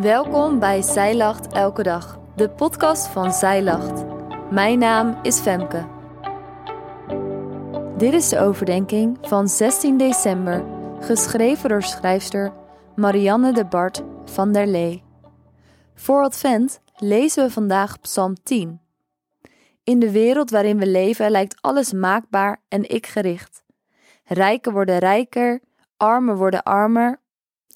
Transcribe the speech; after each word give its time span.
Welkom 0.00 0.58
bij 0.58 0.82
Zij 0.82 1.16
Lacht 1.16 1.52
Elke 1.52 1.82
Dag, 1.82 2.18
de 2.36 2.50
podcast 2.50 3.06
van 3.06 3.32
Zij 3.32 3.62
Lacht. 3.62 4.04
Mijn 4.50 4.78
naam 4.78 5.18
is 5.22 5.38
Femke. 5.38 5.86
Dit 7.96 8.12
is 8.12 8.28
de 8.28 8.38
overdenking 8.38 9.18
van 9.20 9.48
16 9.48 9.96
december, 9.96 10.64
geschreven 11.00 11.68
door 11.68 11.82
schrijfster 11.82 12.52
Marianne 12.96 13.52
de 13.52 13.64
Bart 13.64 14.02
van 14.24 14.52
der 14.52 14.66
Lee. 14.66 15.02
Voor 15.94 16.22
Advent 16.22 16.80
lezen 16.96 17.44
we 17.44 17.50
vandaag 17.50 18.00
Psalm 18.00 18.34
10. 18.42 18.80
In 19.84 19.98
de 19.98 20.10
wereld 20.10 20.50
waarin 20.50 20.78
we 20.78 20.86
leven 20.86 21.30
lijkt 21.30 21.56
alles 21.60 21.92
maakbaar 21.92 22.62
en 22.68 22.88
ik 22.88 23.06
gericht. 23.06 23.62
Rijken 24.24 24.72
worden 24.72 24.98
rijker, 24.98 25.60
armen 25.96 26.36
worden 26.36 26.62
armer. 26.62 27.20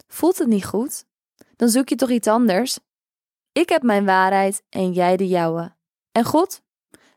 Voelt 0.07 0.39
het 0.39 0.49
niet 0.49 0.65
goed? 0.65 1.05
Dan 1.57 1.69
zoek 1.69 1.89
je 1.89 1.95
toch 1.95 2.11
iets 2.11 2.29
anders? 2.29 2.79
Ik 3.53 3.69
heb 3.69 3.83
mijn 3.83 4.05
waarheid 4.05 4.63
en 4.69 4.93
jij 4.93 5.17
de 5.17 5.29
jouwe. 5.29 5.75
En 6.13 6.25
God? 6.25 6.63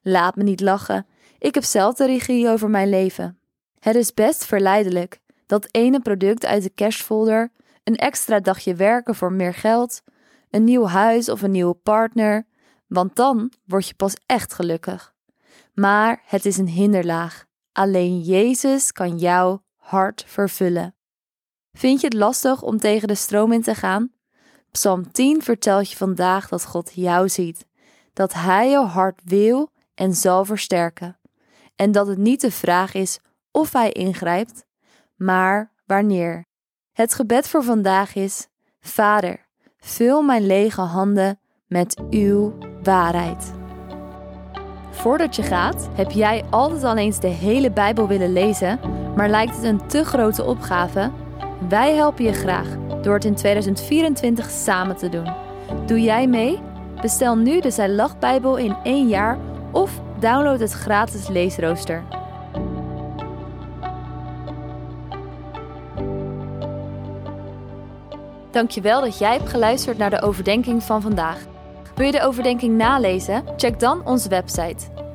Laat 0.02 0.35
me 0.35 0.44
niet 0.44 0.61
lachen. 0.61 1.08
Ik 1.39 1.53
heb 1.53 1.63
zelf 1.63 1.95
de 1.95 2.05
regie 2.05 2.49
over 2.49 2.70
mijn 2.70 2.89
leven. 2.89 3.39
Het 3.80 3.95
is 3.95 4.13
best 4.13 4.45
verleidelijk 4.45 5.20
dat 5.45 5.67
ene 5.71 5.99
product 5.99 6.45
uit 6.45 6.63
de 6.63 6.73
cashfolder, 6.73 7.52
een 7.84 7.95
extra 7.95 8.39
dagje 8.39 8.75
werken 8.75 9.16
voor 9.16 9.31
meer 9.31 9.53
geld, 9.53 10.02
een 10.49 10.63
nieuw 10.63 10.86
huis 10.86 11.30
of 11.30 11.41
een 11.41 11.52
nieuwe 11.52 11.73
partner, 11.73 12.47
want 12.88 13.16
dan 13.16 13.52
word 13.66 13.88
je 13.88 13.94
pas 13.94 14.13
echt 14.25 14.53
gelukkig. 14.53 15.13
Maar 15.73 16.23
het 16.25 16.45
is 16.45 16.58
een 16.58 16.67
hinderlaag. 16.67 17.45
Alleen 17.72 18.20
Jezus 18.22 18.91
kan 18.91 19.17
jouw 19.17 19.63
hart 19.75 20.23
vervullen. 20.27 20.95
Vind 21.73 22.02
je 22.02 22.08
het 22.08 22.16
lastig 22.16 22.61
om 22.61 22.77
tegen 22.77 23.08
de 23.08 23.16
stroom 23.16 23.52
in 23.52 23.61
te 23.61 23.75
gaan? 23.75 24.11
Psalm 24.75 25.11
10 25.11 25.41
vertelt 25.41 25.89
je 25.89 25.97
vandaag 25.97 26.50
dat 26.50 26.66
God 26.66 26.91
jou 26.94 27.30
ziet, 27.30 27.66
dat 28.13 28.33
Hij 28.33 28.69
jouw 28.69 28.86
hart 28.86 29.22
wil 29.23 29.69
en 29.94 30.13
zal 30.13 30.45
versterken, 30.45 31.17
en 31.75 31.91
dat 31.91 32.08
het 32.08 32.17
niet 32.17 32.41
de 32.41 32.52
vraag 32.52 32.94
is 32.94 33.19
of 33.52 33.73
Hij 33.73 33.91
ingrijpt, 33.91 34.66
maar 35.16 35.72
wanneer. 35.85 36.45
Het 36.91 37.13
gebed 37.13 37.47
voor 37.47 37.63
vandaag 37.63 38.16
is: 38.16 38.47
Vader, 38.80 39.45
vul 39.77 40.22
mijn 40.22 40.45
lege 40.45 40.81
handen 40.81 41.39
met 41.67 42.02
uw 42.09 42.57
waarheid. 42.83 43.53
Voordat 44.91 45.35
je 45.35 45.44
gaat, 45.44 45.89
heb 45.94 46.11
jij 46.11 46.44
altijd 46.50 46.83
al 46.83 46.97
eens 46.97 47.19
de 47.19 47.28
hele 47.28 47.72
Bijbel 47.72 48.07
willen 48.07 48.33
lezen, 48.33 48.80
maar 49.16 49.30
lijkt 49.30 49.55
het 49.55 49.63
een 49.63 49.88
te 49.88 50.03
grote 50.03 50.44
opgave? 50.44 51.11
Wij 51.69 51.95
helpen 51.95 52.23
je 52.23 52.33
graag 52.33 52.84
door 53.06 53.14
het 53.14 53.25
in 53.25 53.36
2024 53.36 54.50
samen 54.50 54.95
te 54.95 55.09
doen. 55.09 55.34
Doe 55.86 56.02
jij 56.02 56.28
mee? 56.28 56.59
Bestel 57.02 57.36
nu 57.36 57.59
de 57.59 57.72
Zij 57.72 57.89
Lacht 57.89 58.20
Bijbel 58.20 58.58
in 58.58 58.75
één 58.84 59.08
jaar 59.08 59.38
of 59.72 60.02
download 60.20 60.59
het 60.59 60.72
gratis 60.72 61.28
leesrooster. 61.28 62.03
Dankjewel 68.52 69.02
dat 69.02 69.17
jij 69.17 69.38
hebt 69.38 69.50
geluisterd 69.50 69.97
naar 69.97 70.09
de 70.09 70.22
overdenking 70.22 70.84
van 70.84 71.02
vandaag. 71.02 71.38
Wil 71.95 72.06
je 72.06 72.12
de 72.12 72.22
overdenking 72.22 72.78
nalezen? 72.78 73.44
Check 73.58 73.80
dan 73.80 74.06
onze 74.06 74.30
website. 74.30 74.94